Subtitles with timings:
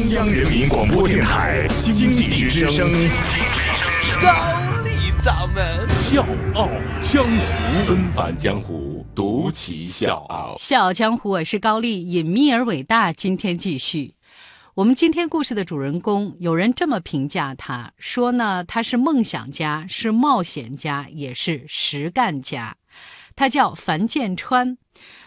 [0.00, 2.90] 中央人民广播电台经济之声，
[4.18, 6.70] 高丽掌门笑傲
[7.02, 10.56] 江湖，纷繁江湖，独骑笑傲。
[10.58, 13.12] 笑傲江湖，我是高丽，隐秘而伟大。
[13.12, 14.14] 今天继续，
[14.74, 22.74] 我们今天故事的主人公，有人这么评价他，说呢，他是梦想家，是冒险家，也是实干家。
[23.36, 24.78] 他叫樊建川。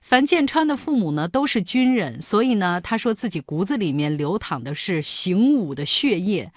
[0.00, 6.52] 樊建川的父母呢都是军人，所以呢，他说自己骨子里面流淌的是行武的血液。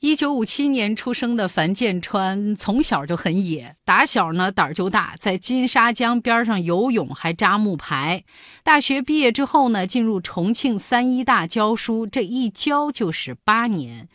[0.00, 8.24] 一九五七年出生的樊建川从小就很野，打小呢胆儿就大，在金沙江边上游泳，还扎木牌。
[8.64, 14.08] 大学毕业之后呢，进入重庆三一大教书，这一教就是八年。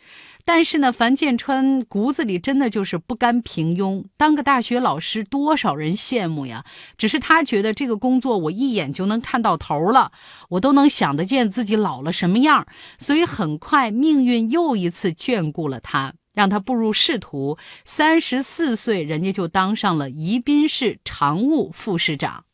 [0.48, 6.64] 但是呢，樊建川骨子里真的就是不甘平庸，当个大学老师多少人羡慕呀！
[6.96, 10.10] 只是他觉得这个工作我一眼就能看到头了，
[10.48, 12.66] 我都能想得见自己老了什么样，
[12.98, 17.58] 所以很快命运又一次眷顾了他，让他步入仕途。
[17.84, 22.46] 三十四岁，人家就当上了宜宾市常务副市长。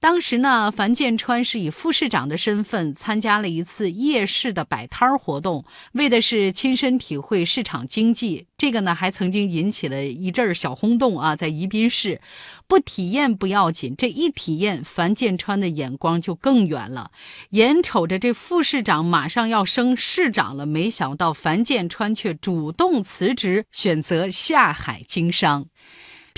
[0.00, 8.46] 当时呢，樊建川是以副市长的身份参加了一次夜市的摆摊儿活动，为的是亲身体会市场经济。
[8.56, 12.20] 这个呢，还曾经引起了一阵儿小轰动啊，在宜宾市。
[12.68, 17.10] 不体验不要紧，这一体验，樊建川的眼光就更远了。
[17.50, 25.66] 眼瞅着这副市长马上要升市长了，没想到樊建川却主动辞职，选择下海经商。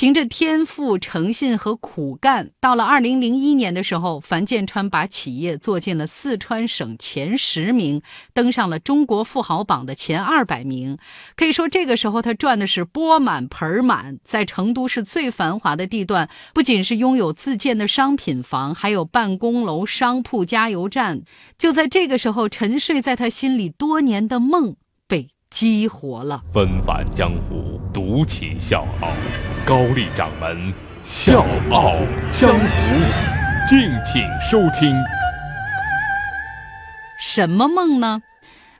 [0.01, 8.01] 凭着天赋、诚信和苦干，到了二零零一年的时候，樊建川把企业做进了四川省前十名，
[8.33, 10.97] 登上了中国富豪榜的前二百名。
[11.37, 14.19] 可以说，这个时候他赚的是钵满盆满。
[14.25, 21.21] 在成都市最繁华的地段，不仅是拥有自建的商品房，还有办公楼、商铺、加油站。
[21.59, 26.43] 就在这个时候，沉睡在他心里多年的梦被激活了。
[26.55, 29.12] 纷繁江湖，独起笑傲。
[29.71, 31.94] 高丽掌门笑傲
[32.33, 32.67] 江湖，
[33.69, 34.93] 敬请收听。
[37.21, 38.21] 什么梦呢？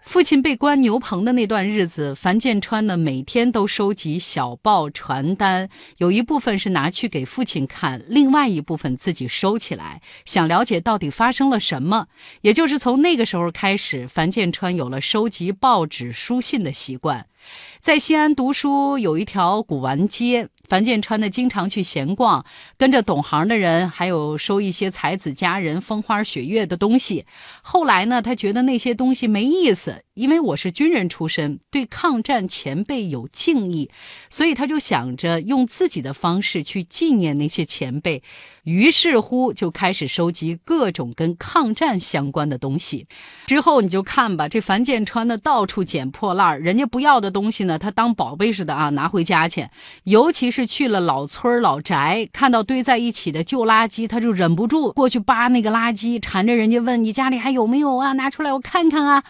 [0.03, 12.09] 父亲被关牛棚的那段日子，樊建川呢每天都收集小报传单，有一部分是拿去给父亲看，另外一部分自己收起来，想了解到底发生了什么。
[12.41, 17.27] 也就是从那个时候开始，樊建川有了收集报纸、书信的习惯。
[17.81, 22.47] 在西安读书有一条古玩街，樊建川呢经常去闲逛，
[22.79, 27.27] 跟着懂行的人，还有收一些才子佳人风花雪月的东西。
[27.61, 33.91] 后来呢，他觉得那些东西没意思，因为我是军人出身，对抗战前辈有敬意，
[34.29, 38.23] 所以他就想着用自己的方式去纪念那些前辈。
[38.65, 43.07] 于是乎，就开始收集各种跟抗战相关的东西。
[43.47, 47.31] 之后你就看吧，这樊建川呢到处捡破烂儿，人家不要的。
[47.31, 49.69] 东西呢，他当宝贝似的啊，拿回家去。
[50.03, 58.15] 尤其是去了老村儿老宅，看到堆在一起的旧垃圾，他就忍不住过去扒那个垃圾，缠着人家问：“你家里还有没有啊？
[58.15, 59.23] 拿出来我看看啊。”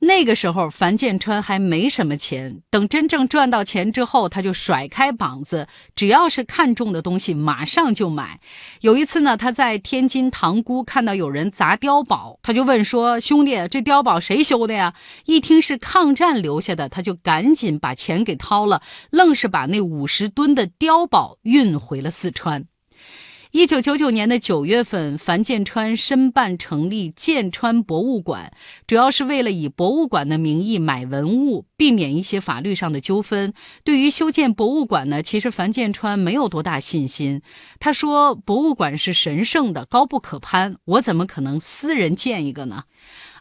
[0.00, 2.62] 那个时候，樊建川还没什么钱。
[2.70, 5.66] 等真正赚到钱之后，他就甩开膀子，
[5.96, 8.38] 只要是看中的东西，马上就买。
[8.80, 14.94] 有一次呢，他在天津塘沽看到有人砸碉堡，他就问说：“兄弟，这碉堡谁修的呀？”
[15.26, 18.80] 一听是抗战留下的，他就赶紧把钱给掏了，
[19.10, 22.66] 愣是把那五十吨的碉堡运回了四川。
[23.52, 28.52] 一九九九年的九月份，樊建川申办成立建川博物馆，
[28.86, 33.54] 主要是为了以博物馆的名义买文物，避免一些法律上的纠纷。
[33.84, 37.40] 对于修建博物馆呢，其实樊建川没有多大信心。
[37.80, 42.82] 他说：“博物馆是神圣的，高不可攀，我怎么可能私人建一个呢？”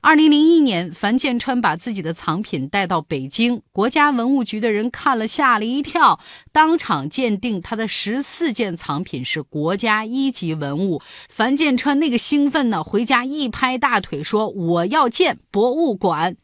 [0.02, 6.20] 二零零一年，樊建川把自己的藏品带到北京，国家文物局的人看了吓了一跳，
[6.52, 11.02] 当场鉴定他的十四件藏品是国家一级文物。
[11.30, 16.38] 樊建川那个兴奋呢，回家一拍大腿说：“我要建博物馆。”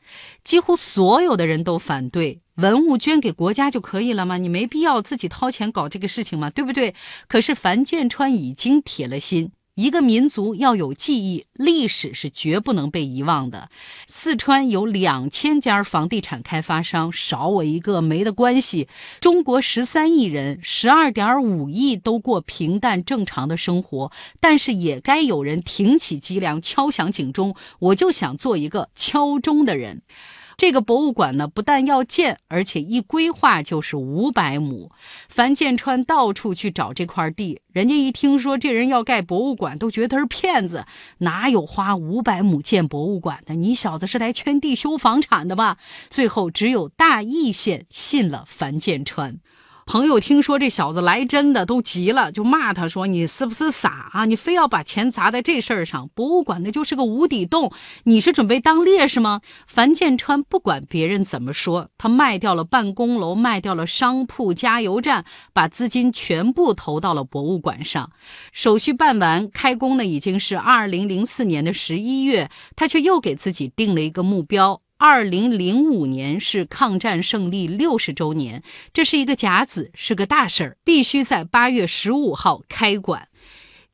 [0.43, 4.37] 几乎所有的人都反对，文物捐给国家就可以了吗？
[4.37, 6.95] 你没必要自己掏钱搞这个事情嘛，对不对？
[7.27, 9.51] 可是樊建川已经铁了心。
[9.75, 13.69] 一个民族要有记忆，历史是绝不能被遗忘的。
[14.07, 18.87] 四川有两千家房地产开发商，少我一个没的关系。
[19.19, 27.55] 中国十三亿人，十二点五亿都过平淡正常的生活，但是也该有人挺起脊梁，敲响警钟。
[27.79, 30.03] 我就想做一个敲钟的人。
[30.63, 34.89] 这个博物馆呢，不但要建，而且一规划就是五百亩。
[35.27, 40.85] 樊建川到处去找这块地，人家一听说这人要盖博物馆，都觉得他是骗子，
[41.17, 43.55] 哪有花五百亩建博物馆的？
[43.55, 45.77] 你小子是来圈地修房产的吧？
[46.09, 49.39] 最后只有大邑县信了樊建川。
[49.85, 54.25] 朋友听说这小子来真的，都急了，就骂他说：“你是不是傻啊？
[54.25, 56.09] 你非要把钱砸在这事儿上？
[56.15, 57.71] 博物馆那就是个无底洞，
[58.05, 68.11] 你是准备当烈士吗？”樊建川不管别人怎么说，他卖掉了办公楼，卖掉了商铺、加油站，把资金全部投到了博物馆上。
[68.51, 74.82] 手续办完，开工呢已经是二零零四年的十一月，他却又给自己定了一个目标。
[75.05, 78.63] 二零零五年是抗战胜利六十周年，
[78.93, 83.27] 这是一个甲子，是个大事儿，必须在八月十五号开馆。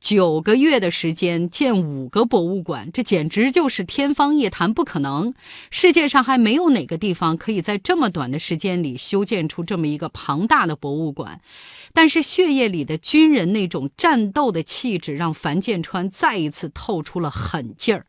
[0.00, 5.34] 九个月的时间建五个博物馆，这简直就是天方夜谭，不可能。
[5.72, 11.40] 世界上还没有哪个地方可以在这么短的时间里修建出这么一个庞大的博物馆。
[11.92, 18.06] 但是血液里的军人那种战斗的气质，让樊建川再一次透出了狠劲儿。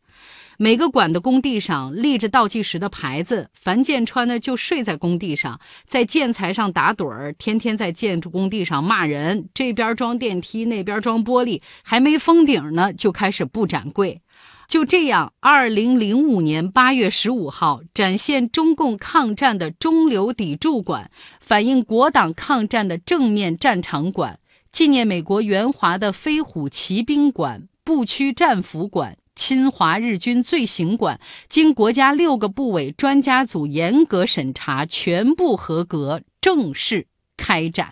[0.64, 9.50] 每个馆的工地上立着倒计时的牌子，樊建川呢就睡在工地上，在建材上打盹儿，天天在建筑工地上骂人。
[9.56, 14.22] 这边装电梯，那边装玻璃，还没封顶呢，就开始布展柜。
[14.68, 21.10] 就这样，二零零五年八月十五号，展现中共抗战的中流砥柱馆，
[21.40, 24.38] 反映国党抗战的正面战场馆，
[24.72, 29.18] 纪念美国援华的飞虎骑兵馆、步区战俘馆。
[29.42, 37.08] 侵华日军罪行馆经国家六个部委专家组严格审查，全部合格，正式
[37.38, 37.92] 开展。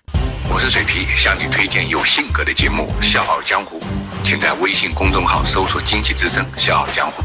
[0.54, 3.80] 我是水皮，向你推荐有性格的节目《笑傲江湖》，
[4.24, 7.24] 请在微信公众号搜索“经济之声笑傲江湖”，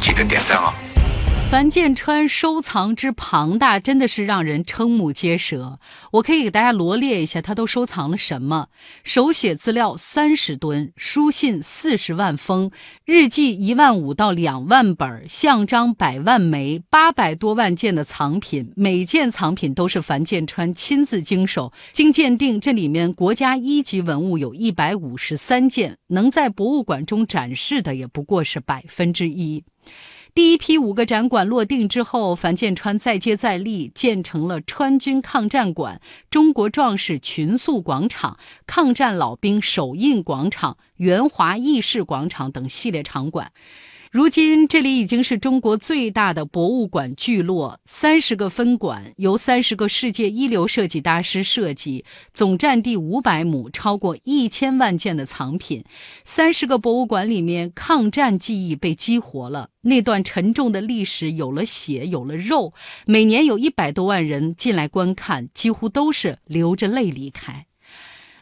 [0.00, 0.72] 记得点赞哦。
[1.48, 5.78] 樊建川收藏之庞大，真的是让人瞠目结舌。
[6.10, 8.66] 我可以给大家罗列一下，他都收藏了什么：
[9.04, 12.72] 手写资料三十吨，书信四十万封，
[13.04, 21.72] 日记一万五到两万本，像章百万枚，八百多万件的藏品，每件藏品都是樊建川亲自经手。
[21.92, 29.64] 经鉴定，这里面国家一级文物有一百五十三件，能在博物馆中展示的也不过是百分之一。
[30.34, 43.52] 第一批五个展馆落定之后，樊建川再接再厉，建成了川军抗战馆、中国壮士群塑广场、抗战老兵手印广场、援华义士广场等系列场馆。
[44.16, 52.02] 如今，这里已经是中国最大的博物馆聚落，三十个分馆由三十个世界一流设计大师设计，
[52.32, 55.84] 总占地五百亩，超过一千万件的藏品。
[56.24, 62.72] 三十个博物馆里面，抗战记忆被激活了，那段沉重的历史有了血，有了肉。
[63.04, 67.66] 每年有一百多万人进来观看，几乎都是流着泪离开。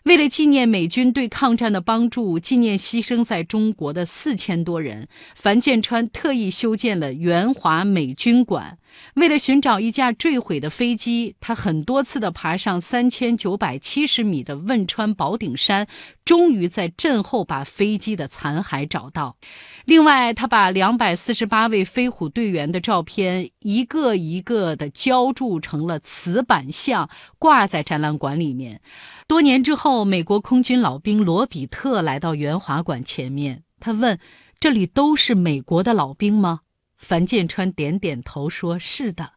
[0.05, 8.77] 为了纪念美军对抗战的帮助，纪念牺牲在中国的四千多人，樊建川特意修建了援华美军馆。
[9.15, 15.87] 为了寻找一架坠毁的飞机，他很多次的爬上三千九百七十米的汶川宝顶山，
[16.25, 19.37] 终于在震后把飞机的残骸找到。
[19.85, 27.09] 另外，他把两百四十八位飞虎队员的照片一个一个的浇铸成了瓷板像，
[27.39, 28.81] 挂在展览馆里面。
[29.29, 34.19] 多年之后，美国空军老兵罗比特来到援华馆前面，他问
[34.59, 36.61] ：“这里都是美国的老兵吗？”
[36.99, 39.33] 樊建川点点头，说是的。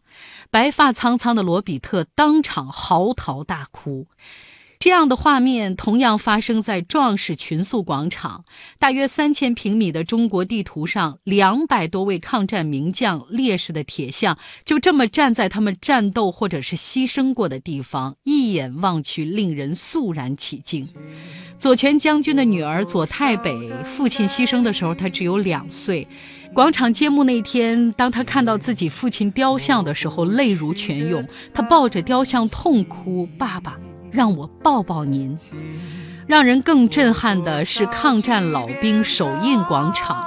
[0.50, 4.08] 白发苍苍的罗比特当场嚎啕大哭。
[4.80, 8.46] 这样的画面同样发生在壮士群塑广场，
[8.78, 20.88] 大约三千平米的中国地图上，两百多位抗战名将烈士的铁像，就这么站在他们战斗或者是牺牲过的地方，一眼望去，令人肃然起敬。
[21.60, 26.08] 左权将军的女儿左太北，父亲牺牲的时候，她只有两岁。
[26.54, 33.78] 广场揭幕那天，当他看到自己父亲雕像的时候，泪如泉涌，他抱着雕像痛哭：“爸爸，
[34.12, 35.36] 让我抱抱您。”
[36.28, 40.26] 让人更震撼的是抗战老兵手印广场。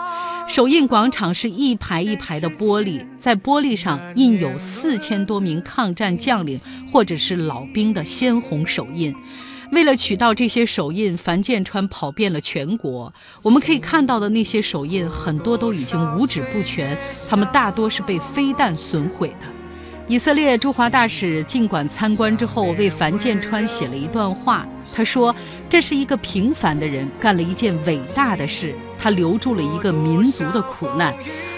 [0.48, 6.60] 手印广场是一排一排的玻璃，在玻璃上印有四千多名抗战将领
[6.92, 9.14] 或者是老兵的鲜红手印。
[9.72, 13.12] 为了取到这些手印，樊建川跑遍了全国。
[13.42, 16.98] 我们可以看到的那些手印很多都已经五指不全，
[17.28, 19.46] 他们大多是被飞弹损毁的。
[20.08, 25.32] 以色列驻华大使尽管参观之后为樊建川写了一段话，他说
[25.68, 31.14] 这是一个平凡的人干了一件伟大的事，他留住了一个民族的苦难。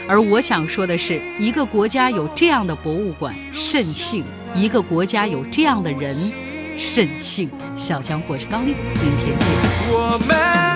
[0.06, 4.22] 而我想说的是，一个国家有这样的博物馆，甚幸
[4.54, 6.30] 一个国家有这样的人。
[6.78, 10.71] 慎信小强，我是高丽，明天见。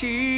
[0.00, 0.29] she